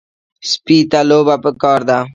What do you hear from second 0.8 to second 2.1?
ته لوبه پکار ده.